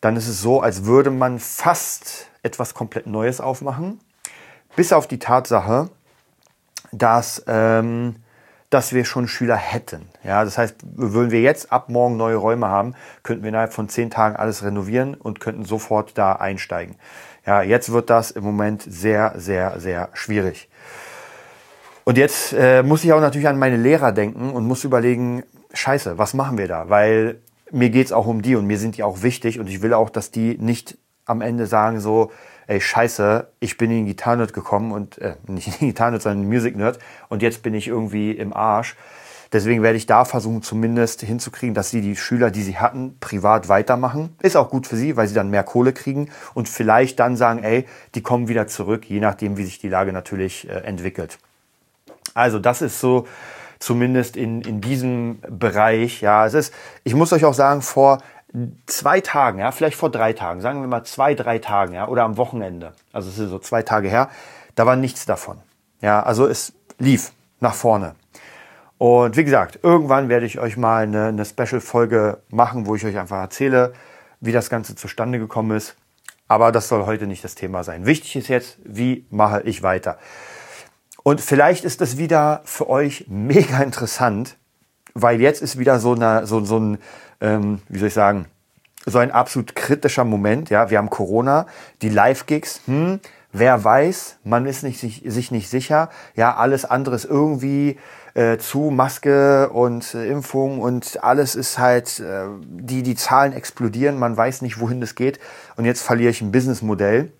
dann 0.00 0.16
ist 0.16 0.28
es 0.28 0.40
so, 0.40 0.60
als 0.60 0.84
würde 0.84 1.10
man 1.10 1.38
fast 1.38 2.28
etwas 2.42 2.74
komplett 2.74 3.06
Neues 3.06 3.40
aufmachen, 3.40 4.00
bis 4.76 4.92
auf 4.92 5.08
die 5.08 5.18
Tatsache, 5.18 5.90
dass, 6.92 7.42
ähm, 7.48 8.16
dass 8.70 8.92
wir 8.92 9.04
schon 9.04 9.26
Schüler 9.26 9.56
hätten. 9.56 10.08
Ja, 10.22 10.44
das 10.44 10.56
heißt, 10.56 10.76
würden 10.82 11.30
wir 11.30 11.40
jetzt 11.40 11.72
ab 11.72 11.88
morgen 11.88 12.16
neue 12.16 12.36
Räume 12.36 12.68
haben, 12.68 12.94
könnten 13.22 13.42
wir 13.42 13.48
innerhalb 13.48 13.72
von 13.72 13.88
zehn 13.88 14.10
Tagen 14.10 14.36
alles 14.36 14.62
renovieren 14.62 15.14
und 15.14 15.40
könnten 15.40 15.64
sofort 15.64 16.16
da 16.16 16.32
einsteigen. 16.34 16.96
Ja, 17.48 17.62
jetzt 17.62 17.90
wird 17.92 18.10
das 18.10 18.30
im 18.30 18.44
Moment 18.44 18.82
sehr, 18.82 19.32
sehr, 19.38 19.80
sehr 19.80 20.10
schwierig. 20.12 20.68
Und 22.04 22.18
jetzt 22.18 22.52
äh, 22.52 22.82
muss 22.82 23.04
ich 23.04 23.14
auch 23.14 23.22
natürlich 23.22 23.48
an 23.48 23.58
meine 23.58 23.78
Lehrer 23.78 24.12
denken 24.12 24.50
und 24.50 24.66
muss 24.66 24.84
überlegen, 24.84 25.44
scheiße, 25.72 26.18
was 26.18 26.34
machen 26.34 26.58
wir 26.58 26.68
da? 26.68 26.90
Weil 26.90 27.36
mir 27.70 27.88
geht's 27.88 28.12
auch 28.12 28.26
um 28.26 28.42
die 28.42 28.54
und 28.54 28.66
mir 28.66 28.76
sind 28.76 28.98
die 28.98 29.02
auch 29.02 29.22
wichtig 29.22 29.58
und 29.58 29.66
ich 29.66 29.80
will 29.80 29.94
auch, 29.94 30.10
dass 30.10 30.30
die 30.30 30.58
nicht 30.58 30.98
am 31.24 31.40
Ende 31.40 31.64
sagen 31.64 32.00
so, 32.00 32.32
ey 32.66 32.82
scheiße, 32.82 33.48
ich 33.60 33.78
bin 33.78 33.90
in 33.92 33.96
den 34.00 34.06
Gitarrenerd 34.08 34.52
gekommen 34.52 34.92
und 34.92 35.16
äh, 35.16 35.36
nicht 35.46 35.68
in 35.68 35.72
den 35.78 35.88
Gitarrenerd, 35.88 36.20
sondern 36.20 36.42
in 36.42 36.50
den 36.50 36.54
Music 36.54 36.76
Nerd 36.76 36.98
und 37.30 37.40
jetzt 37.40 37.62
bin 37.62 37.72
ich 37.72 37.88
irgendwie 37.88 38.32
im 38.32 38.52
Arsch. 38.52 38.94
Deswegen 39.52 39.82
werde 39.82 39.96
ich 39.96 40.06
da 40.06 40.24
versuchen, 40.24 40.62
zumindest 40.62 41.22
hinzukriegen, 41.22 41.74
dass 41.74 41.90
sie 41.90 42.00
die 42.00 42.16
Schüler, 42.16 42.50
die 42.50 42.62
sie 42.62 42.78
hatten, 42.78 43.16
privat 43.18 43.68
weitermachen. 43.68 44.36
Ist 44.42 44.56
auch 44.56 44.68
gut 44.68 44.86
für 44.86 44.96
sie, 44.96 45.16
weil 45.16 45.26
sie 45.26 45.34
dann 45.34 45.50
mehr 45.50 45.64
Kohle 45.64 45.92
kriegen 45.92 46.30
und 46.54 46.68
vielleicht 46.68 47.18
dann 47.18 47.36
sagen, 47.36 47.62
ey, 47.62 47.86
die 48.14 48.22
kommen 48.22 48.48
wieder 48.48 48.66
zurück, 48.66 49.08
je 49.08 49.20
nachdem, 49.20 49.56
wie 49.56 49.64
sich 49.64 49.78
die 49.78 49.88
Lage 49.88 50.12
natürlich 50.12 50.68
äh, 50.68 50.72
entwickelt. 50.72 51.38
Also 52.34 52.58
das 52.58 52.82
ist 52.82 53.00
so 53.00 53.26
zumindest 53.78 54.36
in, 54.36 54.60
in 54.62 54.80
diesem 54.80 55.40
Bereich. 55.48 56.20
Ja, 56.20 56.46
es 56.46 56.54
ist, 56.54 56.74
ich 57.04 57.14
muss 57.14 57.32
euch 57.32 57.44
auch 57.44 57.54
sagen, 57.54 57.82
vor 57.82 58.18
zwei 58.86 59.20
Tagen, 59.20 59.58
ja, 59.58 59.72
vielleicht 59.72 59.96
vor 59.96 60.10
drei 60.10 60.32
Tagen, 60.32 60.60
sagen 60.60 60.80
wir 60.80 60.88
mal 60.88 61.04
zwei, 61.04 61.34
drei 61.34 61.58
Tagen, 61.58 61.94
ja, 61.94 62.08
oder 62.08 62.24
am 62.24 62.36
Wochenende, 62.36 62.92
also 63.12 63.28
es 63.28 63.38
ist 63.38 63.50
so 63.50 63.58
zwei 63.58 63.82
Tage 63.82 64.08
her, 64.08 64.30
da 64.74 64.86
war 64.86 64.96
nichts 64.96 65.26
davon. 65.26 65.58
Ja, 66.00 66.22
also 66.22 66.46
es 66.46 66.72
lief 66.98 67.32
nach 67.60 67.74
vorne. 67.74 68.14
Und 68.98 69.36
wie 69.36 69.44
gesagt, 69.44 69.78
irgendwann 69.82 70.28
werde 70.28 70.44
ich 70.44 70.58
euch 70.58 70.76
mal 70.76 71.04
eine, 71.04 71.26
eine 71.26 71.44
Special-Folge 71.44 72.38
machen, 72.50 72.86
wo 72.86 72.96
ich 72.96 73.04
euch 73.04 73.16
einfach 73.16 73.40
erzähle, 73.40 73.92
wie 74.40 74.52
das 74.52 74.70
Ganze 74.70 74.96
zustande 74.96 75.38
gekommen 75.38 75.76
ist. 75.76 75.96
Aber 76.48 76.72
das 76.72 76.88
soll 76.88 77.06
heute 77.06 77.26
nicht 77.26 77.44
das 77.44 77.54
Thema 77.54 77.84
sein. 77.84 78.06
Wichtig 78.06 78.34
ist 78.36 78.48
jetzt, 78.48 78.78
wie 78.84 79.26
mache 79.30 79.62
ich 79.62 79.82
weiter? 79.82 80.18
Und 81.22 81.40
vielleicht 81.40 81.84
ist 81.84 82.00
das 82.00 82.16
wieder 82.16 82.62
für 82.64 82.88
euch 82.88 83.26
mega 83.28 83.80
interessant, 83.82 84.56
weil 85.14 85.40
jetzt 85.40 85.62
ist 85.62 85.78
wieder 85.78 86.00
so, 86.00 86.14
eine, 86.14 86.46
so, 86.46 86.64
so 86.64 86.78
ein, 86.78 86.98
ähm, 87.40 87.80
wie 87.88 87.98
soll 87.98 88.08
ich 88.08 88.14
sagen, 88.14 88.46
so 89.04 89.18
ein 89.18 89.30
absolut 89.30 89.76
kritischer 89.76 90.24
Moment. 90.24 90.70
Ja, 90.70 90.90
wir 90.90 90.98
haben 90.98 91.10
Corona, 91.10 91.66
die 92.02 92.08
Live-Gigs, 92.08 92.80
hm, 92.86 93.20
wer 93.52 93.82
weiß, 93.82 94.38
man 94.44 94.66
ist 94.66 94.82
nicht, 94.82 95.00
sich, 95.00 95.22
sich 95.24 95.50
nicht 95.50 95.68
sicher. 95.68 96.10
Ja, 96.34 96.56
alles 96.56 96.84
andere 96.84 97.14
ist 97.14 97.24
irgendwie 97.24 97.98
äh, 98.34 98.58
zu, 98.58 98.90
Maske 98.90 99.70
und 99.70 100.14
äh, 100.14 100.28
Impfung 100.28 100.80
und 100.80 101.22
alles 101.22 101.54
ist 101.54 101.78
halt, 101.78 102.20
äh, 102.20 102.46
die, 102.62 103.02
die 103.02 103.14
Zahlen 103.14 103.52
explodieren, 103.52 104.18
man 104.18 104.36
weiß 104.36 104.62
nicht, 104.62 104.80
wohin 104.80 105.00
das 105.00 105.14
geht. 105.14 105.38
Und 105.76 105.84
jetzt 105.84 106.02
verliere 106.02 106.30
ich 106.30 106.42
ein 106.42 106.52
Businessmodell. 106.52 107.32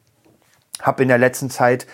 Hab 0.81 1.01
in 1.01 1.09
der 1.09 1.19
letzten 1.19 1.51
Zeit 1.51 1.87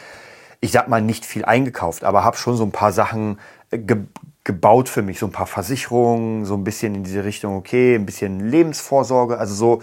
ich 0.65 0.73
sag 0.73 0.89
mal, 0.89 1.03
nicht 1.03 1.27
viel 1.27 1.45
eingekauft, 1.45 2.05
aber 2.05 2.25
habe 2.25 2.39
schon 2.39 2.57
so 2.57 2.65
ein 2.65 2.73
paar 2.73 2.91
Sachen 2.91 3.39
äh, 3.71 3.79
ge 3.79 3.99
gebaut 4.45 4.91
für 4.91 5.01
mich, 5.01 5.19
so 5.19 5.25
ein 5.25 5.33
paar 5.33 5.47
Versicherungen, 5.47 6.45
so 6.45 6.55
ein 6.55 6.65
bisschen 6.65 6.95
in 6.95 7.03
diese 7.03 7.25
Richtung, 7.25 7.57
okay, 7.57 7.95
ein 7.95 8.05
bisschen 8.05 8.41
Lebensvorsorge, 8.41 9.39
also 9.39 9.55
so 9.55 9.83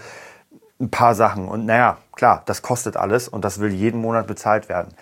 ein 0.80 0.88
paar 0.88 1.16
Sachen. 1.16 1.48
Und 1.48 1.66
naja, 1.66 1.98
klar, 2.12 2.42
das 2.46 2.62
kostet 2.62 2.96
alles 2.96 3.28
und 3.28 3.44
das 3.44 3.60
will 3.60 3.72
jeden 3.72 4.00
Monat 4.00 4.26
bezahlt 4.26 4.68
werden. 4.68 4.94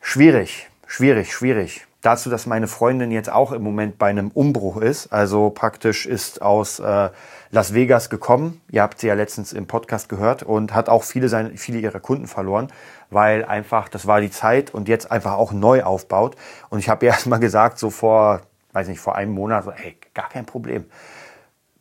Schwierig, 0.00 0.68
schwierig, 0.86 1.32
schwierig. 1.32 1.86
Dazu, 2.00 2.30
dass 2.30 2.46
meine 2.46 2.66
Freundin 2.66 3.12
jetzt 3.12 3.30
auch 3.30 3.52
im 3.52 3.62
Moment 3.62 3.96
bei 3.96 4.08
einem 4.08 4.32
Umbruch 4.32 4.78
ist, 4.78 5.12
also 5.12 5.50
praktisch 5.50 6.04
ist 6.04 6.42
aus 6.42 6.80
äh, 6.80 7.10
Las 7.52 7.74
Vegas 7.74 8.10
gekommen. 8.10 8.60
Ihr 8.70 8.82
habt 8.82 8.98
sie 8.98 9.06
ja 9.06 9.14
letztens 9.14 9.52
im 9.52 9.68
Podcast 9.68 10.08
gehört 10.08 10.42
und 10.42 10.74
hat 10.74 10.88
auch 10.88 11.04
viele, 11.04 11.28
seine, 11.28 11.56
viele 11.56 11.78
ihrer 11.78 12.00
Kunden 12.00 12.26
verloren 12.26 12.72
weil 13.12 13.44
einfach, 13.44 13.88
das 13.88 14.06
war 14.06 14.20
die 14.20 14.30
Zeit 14.30 14.72
und 14.72 14.88
jetzt 14.88 15.10
einfach 15.10 15.32
auch 15.32 15.52
neu 15.52 15.82
aufbaut. 15.82 16.36
Und 16.70 16.78
ich 16.78 16.88
habe 16.88 17.06
erst 17.06 17.26
mal 17.26 17.38
gesagt, 17.38 17.78
so 17.78 17.90
vor, 17.90 18.40
weiß 18.72 18.88
nicht, 18.88 19.00
vor 19.00 19.16
einem 19.16 19.32
Monat, 19.32 19.64
so, 19.64 19.72
hey, 19.72 19.96
gar 20.14 20.28
kein 20.28 20.46
Problem. 20.46 20.84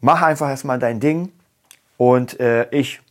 Mach 0.02 0.22
einfach 0.22 0.50
erstmal 0.50 0.80
dein 0.80 1.00
Ding 1.00 1.32
und 1.98 2.40
äh, 2.40 2.68
ich 2.72 3.02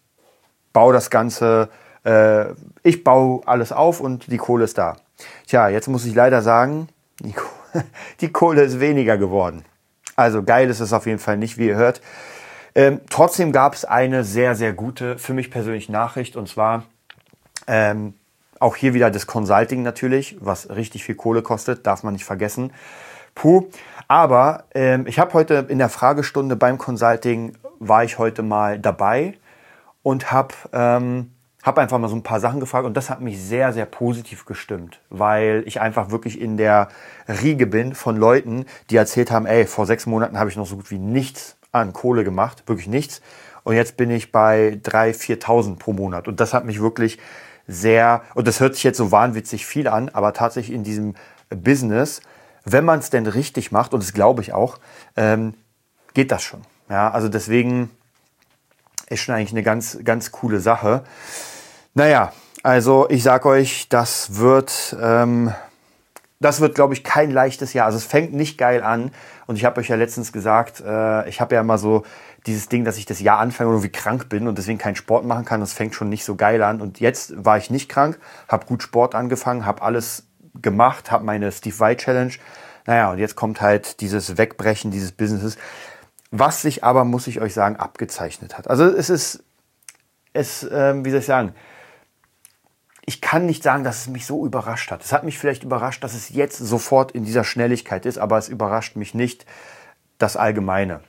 baue 0.72 0.92
das 0.92 1.10
Ganze, 1.10 1.68
äh, 2.04 2.46
ich 2.82 3.04
baue 3.04 3.40
alles 3.46 3.72
auf 3.72 4.00
und 4.00 4.30
die 4.30 4.38
Kohle 4.38 4.64
ist 4.64 4.78
da. 4.78 4.96
Tja, 5.46 5.68
jetzt 5.68 5.88
muss 5.88 6.04
ich 6.04 6.14
leider 6.14 6.42
sagen, 6.42 6.88
die, 7.20 7.34
die 8.20 8.32
Kohle 8.32 8.62
ist 8.62 8.80
weniger 8.80 9.18
geworden. 9.18 9.64
Also 10.16 10.42
geil 10.42 10.68
ist 10.68 10.80
es 10.80 10.92
auf 10.92 11.06
jeden 11.06 11.18
Fall 11.18 11.36
nicht, 11.36 11.58
wie 11.58 11.68
ihr 11.68 11.76
hört. 11.76 12.00
Ähm, 12.74 13.00
trotzdem 13.10 13.52
gab 13.52 13.74
es 13.74 13.84
eine 13.84 14.22
sehr, 14.22 14.54
sehr 14.54 14.72
gute, 14.72 15.18
für 15.18 15.34
mich 15.34 15.50
persönlich 15.50 15.88
Nachricht 15.88 16.36
und 16.36 16.48
zwar 16.48 16.84
ähm, 17.66 18.14
auch 18.60 18.76
hier 18.76 18.94
wieder 18.94 19.10
das 19.10 19.26
Consulting 19.26 19.82
natürlich, 19.82 20.36
was 20.40 20.70
richtig 20.70 21.04
viel 21.04 21.14
Kohle 21.14 21.42
kostet, 21.42 21.86
darf 21.86 22.02
man 22.02 22.12
nicht 22.12 22.24
vergessen. 22.24 22.72
Puh. 23.34 23.66
Aber 24.06 24.64
ähm, 24.74 25.06
ich 25.06 25.18
habe 25.18 25.32
heute 25.34 25.66
in 25.68 25.78
der 25.78 25.88
Fragestunde 25.88 26.56
beim 26.56 26.78
Consulting, 26.78 27.56
war 27.78 28.04
ich 28.04 28.18
heute 28.18 28.42
mal 28.42 28.78
dabei 28.78 29.34
und 30.02 30.32
habe 30.32 30.54
ähm, 30.72 31.32
hab 31.62 31.78
einfach 31.78 31.98
mal 31.98 32.08
so 32.08 32.16
ein 32.16 32.22
paar 32.22 32.40
Sachen 32.40 32.60
gefragt 32.60 32.86
und 32.86 32.96
das 32.96 33.10
hat 33.10 33.20
mich 33.20 33.40
sehr, 33.40 33.72
sehr 33.72 33.84
positiv 33.84 34.46
gestimmt, 34.46 35.00
weil 35.10 35.62
ich 35.66 35.80
einfach 35.80 36.10
wirklich 36.10 36.40
in 36.40 36.56
der 36.56 36.88
Riege 37.28 37.66
bin 37.66 37.94
von 37.94 38.16
Leuten, 38.16 38.64
die 38.88 38.96
erzählt 38.96 39.30
haben, 39.30 39.46
ey, 39.46 39.66
vor 39.66 39.86
sechs 39.86 40.06
Monaten 40.06 40.38
habe 40.38 40.48
ich 40.48 40.56
noch 40.56 40.66
so 40.66 40.76
gut 40.76 40.90
wie 40.90 40.98
nichts 40.98 41.56
an 41.72 41.92
Kohle 41.92 42.24
gemacht, 42.24 42.64
wirklich 42.66 42.88
nichts. 42.88 43.20
Und 43.62 43.74
jetzt 43.74 43.96
bin 43.98 44.10
ich 44.10 44.32
bei 44.32 44.80
3.000, 44.82 45.42
4.000 45.42 45.78
pro 45.78 45.92
Monat. 45.92 46.28
Und 46.28 46.40
das 46.40 46.54
hat 46.54 46.64
mich 46.64 46.80
wirklich 46.80 47.18
sehr, 47.66 48.22
und 48.34 48.48
das 48.48 48.58
hört 48.60 48.74
sich 48.74 48.84
jetzt 48.84 48.96
so 48.96 49.12
wahnwitzig 49.12 49.66
viel 49.66 49.86
an, 49.86 50.08
aber 50.08 50.32
tatsächlich 50.32 50.74
in 50.74 50.82
diesem 50.82 51.14
Business, 51.50 52.22
wenn 52.64 52.84
man 52.84 52.98
es 53.00 53.10
denn 53.10 53.26
richtig 53.26 53.70
macht, 53.70 53.92
und 53.92 54.02
das 54.02 54.12
glaube 54.12 54.42
ich 54.42 54.52
auch, 54.52 54.78
ähm, 55.16 55.54
geht 56.14 56.32
das 56.32 56.42
schon. 56.42 56.62
Ja, 56.88 57.10
also 57.10 57.28
deswegen 57.28 57.90
ist 59.10 59.20
schon 59.20 59.34
eigentlich 59.34 59.52
eine 59.52 59.62
ganz, 59.62 59.98
ganz 60.04 60.32
coole 60.32 60.60
Sache. 60.60 61.02
Naja, 61.94 62.32
also 62.62 63.08
ich 63.10 63.22
sag 63.22 63.44
euch, 63.44 63.88
das 63.88 64.36
wird, 64.38 64.96
ähm, 65.00 65.52
das 66.38 66.60
wird, 66.60 66.74
glaube 66.74 66.94
ich, 66.94 67.04
kein 67.04 67.30
leichtes 67.30 67.72
Jahr. 67.72 67.86
Also 67.86 67.98
es 67.98 68.04
fängt 68.04 68.32
nicht 68.32 68.56
geil 68.56 68.82
an. 68.82 69.10
Und 69.46 69.56
ich 69.56 69.64
habe 69.64 69.80
euch 69.80 69.88
ja 69.88 69.96
letztens 69.96 70.32
gesagt, 70.32 70.80
äh, 70.80 71.28
ich 71.28 71.40
habe 71.40 71.56
ja 71.56 71.60
immer 71.60 71.76
so 71.76 72.04
dieses 72.46 72.68
Ding, 72.68 72.84
dass 72.84 72.96
ich 72.96 73.04
das 73.04 73.20
Jahr 73.20 73.38
anfange 73.38 73.68
und 73.68 73.76
irgendwie 73.76 73.92
krank 73.92 74.28
bin 74.28 74.46
und 74.46 74.56
deswegen 74.56 74.78
keinen 74.78 74.96
Sport 74.96 75.24
machen 75.24 75.44
kann. 75.44 75.60
Das 75.60 75.72
fängt 75.72 75.94
schon 75.94 76.08
nicht 76.08 76.24
so 76.24 76.36
geil 76.36 76.62
an. 76.62 76.80
Und 76.80 77.00
jetzt 77.00 77.32
war 77.44 77.58
ich 77.58 77.68
nicht 77.68 77.88
krank, 77.88 78.18
habe 78.48 78.66
gut 78.66 78.82
Sport 78.82 79.14
angefangen, 79.14 79.66
habe 79.66 79.82
alles 79.82 80.24
gemacht, 80.54 81.10
habe 81.10 81.24
meine 81.24 81.50
Steve 81.50 81.78
White 81.80 82.04
Challenge. 82.04 82.32
Naja, 82.86 83.10
und 83.10 83.18
jetzt 83.18 83.36
kommt 83.36 83.60
halt 83.60 84.00
dieses 84.00 84.38
Wegbrechen 84.38 84.90
dieses 84.90 85.12
Businesses, 85.12 85.56
was 86.30 86.62
sich 86.62 86.84
aber, 86.84 87.04
muss 87.04 87.26
ich 87.26 87.40
euch 87.40 87.54
sagen, 87.54 87.76
abgezeichnet 87.76 88.56
hat. 88.56 88.68
Also 88.68 88.84
es 88.84 89.10
ist, 89.10 89.44
es, 90.32 90.68
ähm, 90.70 91.04
wie 91.04 91.10
soll 91.10 91.20
ich 91.20 91.26
sagen, 91.26 91.54
ich 93.06 93.20
kann 93.20 93.46
nicht 93.46 93.62
sagen, 93.62 93.82
dass 93.82 94.02
es 94.02 94.08
mich 94.08 94.24
so 94.24 94.46
überrascht 94.46 94.90
hat. 94.92 95.04
Es 95.04 95.12
hat 95.12 95.24
mich 95.24 95.38
vielleicht 95.38 95.64
überrascht, 95.64 96.04
dass 96.04 96.14
es 96.14 96.28
jetzt 96.28 96.58
sofort 96.58 97.10
in 97.12 97.24
dieser 97.24 97.42
Schnelligkeit 97.42 98.06
ist, 98.06 98.18
aber 98.18 98.38
es 98.38 98.48
überrascht 98.48 98.94
mich 98.94 99.14
nicht 99.14 99.46
das 100.18 100.36
Allgemeine. 100.36 101.00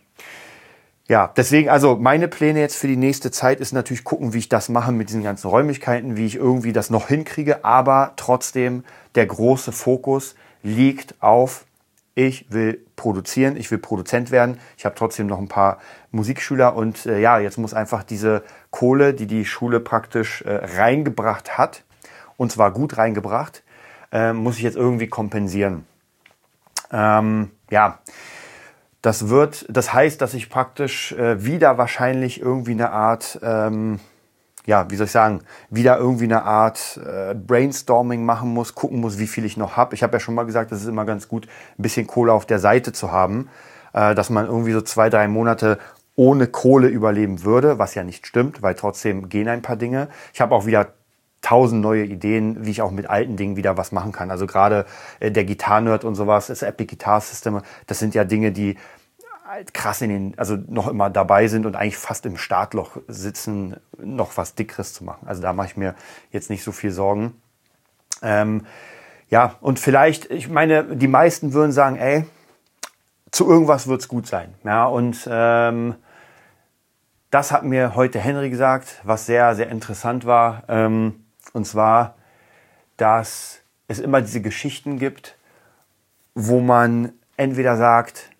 Ja, 1.08 1.32
deswegen, 1.36 1.70
also 1.70 1.98
meine 1.98 2.28
Pläne 2.28 2.60
jetzt 2.60 2.78
für 2.78 2.88
die 2.88 2.96
nächste 2.96 3.32
Zeit 3.32 3.60
ist 3.60 3.74
natürlich 3.74 4.04
gucken, 4.04 4.34
wie 4.34 4.40
ich 4.40 4.50
das 4.50 4.70
mache 4.70 4.92
mit 4.92 5.10
diesen 5.10 5.24
ganzen 5.24 5.48
Räumlichkeiten, 5.48 6.16
wie 6.16 6.25
ich 6.25 6.36
irgendwie 6.36 6.74
das 6.74 6.90
noch 6.90 7.10
hinkriege, 7.10 7.66
aber 7.66 8.13
trotzdem 8.16 8.84
der 9.16 9.25
große 9.25 9.72
Fokus 9.72 10.36
liegt 10.63 11.22
auf, 11.22 11.66
ich 12.28 12.51
will 12.51 12.86
produzieren, 12.96 13.56
ich 13.56 13.72
will 13.72 13.78
Produzent 13.78 14.32
werden. 14.32 14.60
Ich 14.78 14.86
habe 14.86 14.96
trotzdem 14.96 15.28
noch 15.28 15.40
ein 15.40 15.48
paar 15.48 15.80
Musikschüler 16.12 16.75
und 16.75 17.06
äh, 17.06 17.20
ja, 17.20 17.40
jetzt 17.40 17.58
muss 17.58 17.74
einfach 17.74 18.04
diese 18.04 18.44
Kohle, 18.70 19.13
die 19.13 19.28
die 19.28 19.46
Schule 19.46 19.80
praktisch 19.80 20.42
äh, 20.44 20.54
reingebracht 20.78 21.58
hat, 21.58 21.84
und 22.38 22.51
zwar 22.51 22.72
gut 22.72 22.98
reingebracht, 22.98 23.63
äh, 24.12 24.34
muss 24.34 24.58
ich 24.58 24.63
jetzt 24.63 24.78
irgendwie 24.78 25.08
kompensieren. 25.08 25.86
Ähm, 26.92 27.51
ja, 27.70 28.00
das 29.01 29.30
wird, 29.30 29.66
das 29.70 29.94
heißt, 29.94 30.22
dass 30.22 30.34
ich 30.34 30.50
praktisch 30.50 31.13
äh, 31.13 31.44
wieder 31.44 31.78
wahrscheinlich 31.78 32.40
irgendwie 32.40 32.72
eine 32.72 32.92
Art, 32.92 33.40
ähm, 33.42 34.00
ja, 34.65 34.89
wie 34.89 34.96
soll 34.96 35.06
ich 35.06 35.12
sagen, 35.12 35.41
wieder 35.70 35.98
irgendwie 35.98 36.25
eine 36.25 36.44
Art 36.44 37.00
äh, 37.03 37.34
Brainstorming 37.34 38.24
machen 38.24 38.53
muss, 38.53 38.75
gucken 38.75 39.00
muss, 39.00 39.18
wie 39.18 39.27
viel 39.27 39.46
ich 39.46 39.58
noch 39.58 39.77
habe. 39.77 39.96
Ich 39.96 40.03
habe 40.03 40.13
ja 40.13 40.20
schon 40.20 40.36
mal 40.36 40.46
gesagt, 40.46 40.72
es 40.72 40.82
ist 40.82 40.88
immer 40.88 41.06
ganz 41.06 41.27
gut, 41.27 41.48
ein 41.77 41.82
bisschen 41.82 42.08
Kohle 42.08 42.34
auf 42.34 42.46
der 42.46 42.60
Seite 42.60 42.94
zu 42.94 43.12
haben, 43.12 43.50
äh, 43.94 44.13
dass 44.15 44.30
man 44.30 44.46
irgendwie 44.46 44.74
so 44.74 44.82
zwei, 44.82 45.10
drei 45.10 45.27
Monate 45.27 45.80
ohne 46.15 46.48
Kohle 46.48 46.88
überleben 46.88 47.44
würde, 47.44 47.80
was 47.80 47.96
ja 47.96 48.03
nicht 48.03 48.27
stimmt, 48.27 48.62
weil 48.62 48.75
trotzdem 48.75 49.30
gehen 49.30 49.48
ein 49.48 49.62
paar 49.62 49.77
Dinge. 49.77 50.10
Ich 50.34 50.41
habe 50.41 50.53
auch 50.53 50.65
wieder 50.65 50.94
tausend 51.41 51.82
neue 51.82 52.03
Ideen, 52.03 52.65
wie 52.65 52.72
ich 52.72 52.82
auch 52.82 52.91
mit 52.91 53.10
alten 53.10 53.36
Dingen 53.36 53.56
wieder 53.56 53.77
was 53.77 53.91
machen 53.91 54.12
kann. 54.12 54.30
Also 54.30 54.46
gerade 54.46 54.86
äh, 55.20 55.32
der 55.32 55.44
Gitarrenerd 55.44 56.03
und 56.03 56.15
sowas, 56.15 56.48
das 56.48 56.62
Epic 56.62 56.96
Guitar 56.96 57.22
System, 57.22 57.62
das 57.88 58.00
sind 58.00 58.13
ja 58.13 58.24
Dinge, 58.24 58.51
die 58.51 58.77
halt 59.51 59.74
krass 59.74 60.01
in 60.01 60.10
den, 60.10 60.39
also 60.39 60.58
noch 60.67 60.88
immer 60.88 61.10
dabei 61.10 61.50
sind 61.50 61.65
und 61.65 61.75
eigentlich 61.75 61.98
fast 61.98 62.25
im 62.25 62.38
Startloch 62.38 62.98
sitzen, 63.10 63.75
noch 63.98 64.38
was 64.38 64.55
Dickeres 64.55 64.93
zu 64.93 65.03
machen. 65.03 65.27
Also 65.27 65.41
da 65.41 65.51
mache 65.51 65.67
ich 65.67 65.77
mir 65.77 65.93
jetzt 66.31 66.50
nicht 66.50 66.63
so 66.63 66.72
viel 66.72 66.91
Sorgen. 66.91 67.34
Ähm, 68.22 68.65
ja, 69.27 69.55
und 69.60 69.77
vielleicht, 69.77 70.31
ich 70.31 70.48
meine, 70.48 70.96
die 70.96 71.10
meisten 71.10 71.51
würden 71.51 71.74
sagen, 71.74 71.98
ey, 71.98 72.25
zu 73.31 73.50
irgendwas 73.50 73.88
wird's 73.88 74.08
gut 74.08 74.25
sein. 74.25 74.53
Ja, 74.63 74.86
und 74.86 75.27
ähm, 75.29 75.96
das 77.29 77.51
hat 77.51 77.63
mir 77.63 77.93
heute 77.96 78.20
Henry 78.20 78.50
gesagt, 78.50 79.01
was 79.03 79.25
sehr, 79.25 79.53
sehr 79.55 79.67
interessant 79.67 80.25
war. 80.25 80.63
Ähm, 80.70 81.25
und 81.51 81.67
zwar, 81.67 82.15
dass 82.96 83.60
es 83.89 84.00
immer 84.00 84.22
diese 84.22 84.41
Geschichten 84.41 84.98
gibt, 84.98 85.38
wo 86.36 86.62
man 86.62 87.12
entweder 87.36 87.75
sagt, 87.75 88.31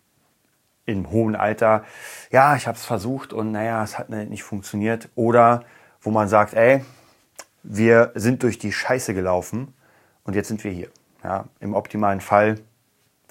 im 0.86 1.12
hohen 1.12 1.36
Alter, 1.36 1.84
ja, 2.32 2.56
ich 2.56 2.68
habe 2.68 2.78
es 2.78 2.86
versucht 2.86 3.34
und 3.34 3.52
naja, 3.52 3.84
es 3.84 3.98
hat 3.98 4.10
nicht 4.10 4.44
funktioniert. 4.44 5.10
Oder 5.16 5.64
wo 6.02 6.12
man 6.12 6.28
sagt, 6.28 6.54
ey, 6.54 6.84
wir 7.64 8.12
sind 8.16 8.44
durch 8.44 8.58
die 8.58 8.72
Scheiße 8.72 9.14
gelaufen 9.14 9.74
und 10.24 10.36
jetzt 10.36 10.48
sind 10.48 10.64
wir 10.64 10.72
hier. 10.72 10.90
Ja, 11.24 11.46
Im 11.60 11.76
optimalen 11.76 12.22
Fall 12.22 12.60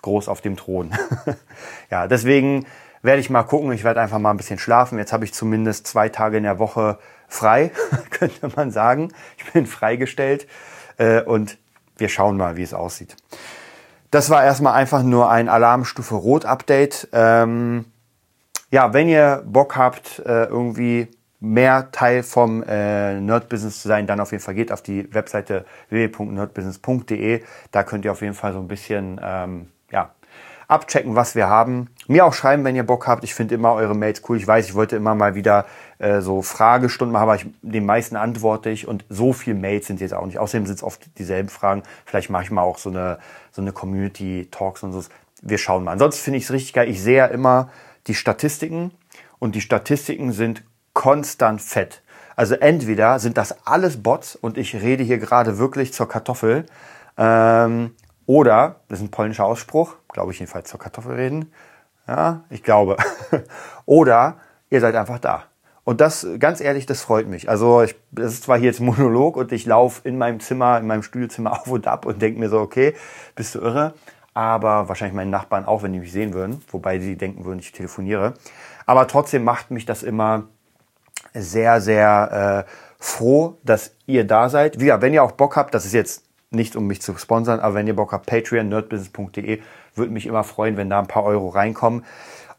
groß 0.02 0.28
auf 0.28 0.40
dem 0.40 0.56
Thron. 0.56 0.92
ja, 1.90 2.06
deswegen 2.06 2.66
werde 3.02 3.20
ich 3.20 3.30
mal 3.30 3.42
gucken. 3.42 3.72
Ich 3.72 3.84
werde 3.84 4.00
einfach 4.00 4.18
mal 4.18 4.30
ein 4.30 4.36
bisschen 4.36 4.58
schlafen. 4.58 4.98
Jetzt 4.98 5.12
habe 5.12 5.24
ich 5.24 5.34
zumindest 5.34 5.86
zwei 5.86 6.08
Tage 6.08 6.36
in 6.36 6.44
der 6.44 6.58
Woche 6.58 6.98
frei, 7.28 7.72
könnte 8.10 8.50
man 8.54 8.70
sagen. 8.70 9.12
Ich 9.38 9.52
bin 9.52 9.66
freigestellt 9.66 10.46
äh, 10.98 11.22
und 11.22 11.58
wir 11.96 12.08
schauen 12.08 12.36
mal, 12.36 12.56
wie 12.56 12.62
es 12.62 12.74
aussieht. 12.74 13.16
Das 14.10 14.28
war 14.30 14.42
erstmal 14.42 14.74
einfach 14.74 15.02
nur 15.02 15.30
ein 15.30 15.48
Alarmstufe 15.48 16.14
Rot 16.16 16.44
Update. 16.44 17.08
Ähm, 17.12 17.84
ja, 18.70 18.92
wenn 18.92 19.08
ihr 19.08 19.42
Bock 19.46 19.76
habt, 19.76 20.20
äh, 20.20 20.44
irgendwie 20.44 21.08
mehr 21.40 21.90
Teil 21.90 22.22
vom 22.22 22.62
äh, 22.62 23.20
Nerd 23.20 23.48
Business 23.48 23.80
zu 23.80 23.88
sein, 23.88 24.06
dann 24.06 24.20
auf 24.20 24.32
jeden 24.32 24.42
Fall 24.42 24.54
geht 24.54 24.72
auf 24.72 24.82
die 24.82 25.12
Webseite 25.14 25.64
www.nerdbusiness.de. 25.88 27.42
Da 27.70 27.82
könnt 27.82 28.04
ihr 28.04 28.12
auf 28.12 28.20
jeden 28.20 28.34
Fall 28.34 28.52
so 28.52 28.58
ein 28.58 28.68
bisschen 28.68 29.20
ähm, 29.22 29.68
ja, 29.90 30.10
abchecken, 30.68 31.16
was 31.16 31.34
wir 31.34 31.48
haben. 31.48 31.88
Mir 32.06 32.26
auch 32.26 32.34
schreiben, 32.34 32.64
wenn 32.64 32.76
ihr 32.76 32.84
Bock 32.84 33.06
habt. 33.06 33.24
Ich 33.24 33.34
finde 33.34 33.54
immer 33.54 33.74
eure 33.74 33.94
Mails 33.94 34.22
cool. 34.28 34.36
Ich 34.36 34.46
weiß, 34.46 34.66
ich 34.66 34.74
wollte 34.74 34.96
immer 34.96 35.14
mal 35.14 35.34
wieder 35.34 35.66
äh, 36.00 36.20
so 36.20 36.42
Fragestunden 36.42 37.12
machen, 37.12 37.22
aber 37.22 37.36
ich, 37.36 37.46
den 37.62 37.86
meisten 37.86 38.16
antworte 38.16 38.70
ich 38.70 38.88
und 38.88 39.04
so 39.08 39.32
viel 39.32 39.54
Mails 39.54 39.86
sind 39.86 40.00
jetzt 40.00 40.14
auch 40.14 40.26
nicht. 40.26 40.38
Außerdem 40.38 40.66
sind 40.66 40.76
es 40.76 40.82
oft 40.82 41.18
dieselben 41.18 41.48
Fragen. 41.48 41.82
Vielleicht 42.04 42.30
mache 42.30 42.42
ich 42.42 42.50
mal 42.50 42.62
auch 42.62 42.78
so 42.78 42.90
eine, 42.90 43.18
so 43.52 43.62
eine 43.62 43.72
Community-Talks 43.72 44.82
und 44.82 44.92
so. 44.92 45.02
Wir 45.42 45.58
schauen 45.58 45.84
mal. 45.84 45.92
Ansonsten 45.92 46.22
finde 46.22 46.38
ich 46.38 46.44
es 46.44 46.52
richtig 46.52 46.72
geil. 46.72 46.88
Ich 46.88 47.02
sehe 47.02 47.18
ja 47.18 47.26
immer 47.26 47.70
die 48.06 48.14
Statistiken 48.14 48.90
und 49.38 49.54
die 49.54 49.60
Statistiken 49.60 50.32
sind 50.32 50.64
konstant 50.92 51.62
fett. 51.62 52.02
Also 52.34 52.54
entweder 52.54 53.18
sind 53.18 53.36
das 53.36 53.66
alles 53.66 54.02
Bots 54.02 54.34
und 54.34 54.58
ich 54.58 54.74
rede 54.74 55.04
hier 55.04 55.18
gerade 55.18 55.58
wirklich 55.58 55.92
zur 55.92 56.08
Kartoffel 56.08 56.66
ähm, 57.20 57.94
oder, 58.24 58.76
das 58.88 59.00
ist 59.00 59.04
ein 59.04 59.10
polnischer 59.10 59.44
Ausspruch, 59.44 59.96
glaube 60.08 60.32
ich 60.32 60.38
jedenfalls 60.38 60.70
zur 60.70 60.80
Kartoffel 60.80 61.16
reden. 61.16 61.52
Ja, 62.06 62.44
ich 62.48 62.62
glaube. 62.62 62.96
Oder 63.86 64.36
ihr 64.70 64.80
seid 64.80 64.94
einfach 64.94 65.18
da. 65.18 65.44
Und 65.84 66.00
das, 66.00 66.26
ganz 66.38 66.60
ehrlich, 66.60 66.86
das 66.86 67.02
freut 67.02 67.26
mich. 67.26 67.48
Also, 67.48 67.82
ich, 67.82 67.94
das 68.12 68.34
ist 68.34 68.44
zwar 68.44 68.58
hier 68.58 68.66
jetzt 68.66 68.80
Monolog 68.80 69.36
und 69.36 69.52
ich 69.52 69.66
laufe 69.66 70.06
in 70.06 70.18
meinem 70.18 70.40
Zimmer, 70.40 70.78
in 70.78 70.86
meinem 70.86 71.02
Studiozimmer 71.02 71.52
auf 71.60 71.68
und 71.68 71.86
ab 71.86 72.06
und 72.06 72.20
denke 72.20 72.38
mir 72.38 72.48
so, 72.48 72.60
okay, 72.60 72.94
bist 73.34 73.54
du 73.54 73.60
irre. 73.60 73.94
Aber 74.34 74.88
wahrscheinlich 74.88 75.14
meine 75.14 75.30
Nachbarn 75.30 75.64
auch, 75.64 75.82
wenn 75.82 75.92
die 75.92 75.98
mich 75.98 76.12
sehen 76.12 76.34
würden. 76.34 76.62
Wobei 76.70 77.00
sie 77.00 77.16
denken 77.16 77.44
würden, 77.44 77.58
ich 77.58 77.72
telefoniere. 77.72 78.34
Aber 78.86 79.08
trotzdem 79.08 79.44
macht 79.44 79.70
mich 79.70 79.86
das 79.86 80.02
immer 80.02 80.44
sehr, 81.34 81.80
sehr 81.80 82.66
äh, 82.66 82.70
froh, 82.98 83.58
dass 83.64 83.92
ihr 84.06 84.26
da 84.26 84.48
seid. 84.48 84.78
Wie 84.78 84.84
gesagt, 84.84 85.02
wenn 85.02 85.14
ihr 85.14 85.24
auch 85.24 85.32
Bock 85.32 85.56
habt, 85.56 85.74
das 85.74 85.84
ist 85.84 85.94
jetzt 85.94 86.24
nicht 86.50 86.76
um 86.76 86.86
mich 86.86 87.00
zu 87.00 87.16
sponsern, 87.16 87.60
aber 87.60 87.74
wenn 87.76 87.86
ihr 87.86 87.96
Bock 87.96 88.12
habt, 88.12 88.26
Patreon, 88.26 88.68
nerdbusiness.de, 88.68 89.60
würde 89.94 90.12
mich 90.12 90.26
immer 90.26 90.44
freuen, 90.44 90.76
wenn 90.76 90.90
da 90.90 90.98
ein 90.98 91.06
paar 91.06 91.24
Euro 91.24 91.48
reinkommen. 91.48 92.04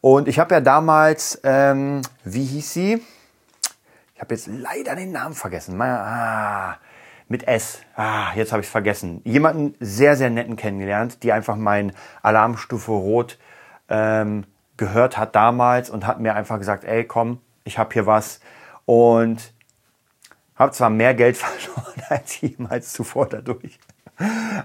Und 0.02 0.28
ich 0.28 0.38
habe 0.38 0.54
ja 0.54 0.60
damals, 0.60 1.40
ähm, 1.42 2.02
wie 2.24 2.44
hieß 2.44 2.72
sie? 2.74 3.02
habe 4.22 4.34
jetzt 4.34 4.46
leider 4.46 4.94
den 4.94 5.10
Namen 5.10 5.34
vergessen. 5.34 5.80
Ah, 5.82 6.78
mit 7.28 7.48
S. 7.48 7.80
Ah, 7.96 8.32
jetzt 8.36 8.52
habe 8.52 8.60
ich 8.60 8.68
es 8.68 8.70
vergessen. 8.70 9.20
Jemanden 9.24 9.74
sehr, 9.80 10.16
sehr 10.16 10.30
netten 10.30 10.54
kennengelernt, 10.54 11.24
die 11.24 11.32
einfach 11.32 11.56
mein 11.56 11.92
Alarmstufe 12.22 12.92
Rot 12.92 13.38
ähm, 13.88 14.44
gehört 14.76 15.18
hat 15.18 15.34
damals 15.34 15.90
und 15.90 16.06
hat 16.06 16.20
mir 16.20 16.36
einfach 16.36 16.58
gesagt, 16.58 16.84
ey, 16.84 17.04
komm, 17.04 17.40
ich 17.64 17.78
habe 17.78 17.92
hier 17.92 18.06
was. 18.06 18.38
Und 18.84 19.52
habe 20.54 20.70
zwar 20.70 20.90
mehr 20.90 21.14
Geld 21.14 21.36
verloren 21.38 22.02
als 22.08 22.40
jemals 22.40 22.92
zuvor 22.92 23.28
dadurch. 23.28 23.80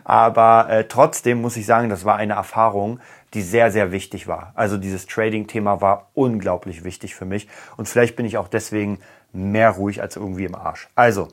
Aber 0.04 0.70
äh, 0.70 0.88
trotzdem 0.88 1.42
muss 1.42 1.58
ich 1.58 1.66
sagen, 1.66 1.90
das 1.90 2.06
war 2.06 2.16
eine 2.16 2.34
Erfahrung, 2.34 3.00
die 3.34 3.42
sehr, 3.42 3.72
sehr 3.72 3.92
wichtig 3.92 4.28
war. 4.28 4.52
Also 4.56 4.78
dieses 4.78 5.06
Trading-Thema 5.06 5.82
war 5.82 6.08
unglaublich 6.14 6.84
wichtig 6.84 7.16
für 7.16 7.26
mich. 7.26 7.48
Und 7.76 7.88
vielleicht 7.88 8.16
bin 8.16 8.26
ich 8.26 8.38
auch 8.38 8.48
deswegen 8.48 9.00
mehr 9.34 9.72
ruhig 9.72 10.02
als 10.02 10.16
irgendwie 10.16 10.46
im 10.46 10.56
Arsch. 10.56 10.88
Also, 10.96 11.28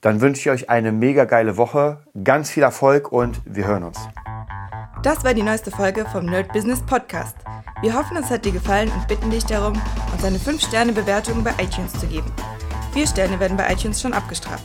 dann 0.00 0.20
wünsche 0.20 0.40
ich 0.40 0.50
euch 0.50 0.70
eine 0.70 0.90
mega 0.90 1.24
geile 1.24 1.56
Woche, 1.56 1.98
ganz 2.24 2.50
viel 2.50 2.62
Erfolg 2.62 3.12
und 3.12 3.40
wir 3.44 3.66
hören 3.66 3.84
uns. 3.84 3.98
Das 5.02 5.24
war 5.24 5.34
die 5.34 5.42
neueste 5.42 5.70
Folge 5.70 6.06
vom 6.06 6.26
Nerd 6.26 6.52
Business 6.52 6.80
Podcast. 6.80 7.36
Wir 7.82 7.94
hoffen, 7.94 8.16
es 8.16 8.30
hat 8.30 8.44
dir 8.44 8.52
gefallen 8.52 8.90
und 8.90 9.08
bitten 9.08 9.30
dich 9.30 9.44
darum, 9.44 9.80
uns 10.12 10.24
eine 10.24 10.38
5-Sterne-Bewertung 10.38 11.42
bei 11.42 11.52
iTunes 11.60 11.92
zu 11.98 12.06
geben. 12.06 12.30
Vier 12.92 13.06
Sterne 13.06 13.40
werden 13.40 13.56
bei 13.56 13.72
iTunes 13.72 14.00
schon 14.00 14.12
abgestraft. 14.12 14.64